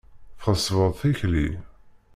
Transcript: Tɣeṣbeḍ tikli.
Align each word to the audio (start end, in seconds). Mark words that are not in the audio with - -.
Tɣeṣbeḍ 0.41 0.91
tikli. 0.99 1.47